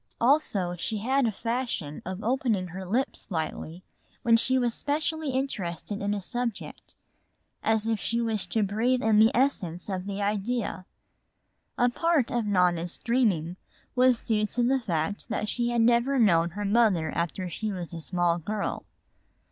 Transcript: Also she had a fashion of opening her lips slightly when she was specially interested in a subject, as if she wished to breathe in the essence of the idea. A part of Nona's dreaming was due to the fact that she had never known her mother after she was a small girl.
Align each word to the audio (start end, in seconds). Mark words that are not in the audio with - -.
Also 0.19 0.75
she 0.75 0.97
had 0.97 1.27
a 1.27 1.31
fashion 1.31 2.01
of 2.07 2.23
opening 2.23 2.69
her 2.69 2.87
lips 2.87 3.21
slightly 3.27 3.83
when 4.23 4.35
she 4.35 4.57
was 4.57 4.73
specially 4.73 5.29
interested 5.29 6.01
in 6.01 6.15
a 6.15 6.19
subject, 6.19 6.95
as 7.61 7.87
if 7.87 7.99
she 7.99 8.19
wished 8.19 8.51
to 8.51 8.63
breathe 8.63 9.03
in 9.03 9.19
the 9.19 9.29
essence 9.37 9.89
of 9.89 10.07
the 10.07 10.19
idea. 10.19 10.87
A 11.77 11.87
part 11.87 12.31
of 12.31 12.47
Nona's 12.47 12.97
dreaming 12.97 13.57
was 13.93 14.21
due 14.23 14.47
to 14.47 14.63
the 14.63 14.79
fact 14.79 15.29
that 15.29 15.47
she 15.47 15.69
had 15.69 15.81
never 15.81 16.17
known 16.17 16.49
her 16.57 16.65
mother 16.65 17.11
after 17.11 17.47
she 17.47 17.71
was 17.71 17.93
a 17.93 17.99
small 17.99 18.39
girl. 18.39 18.87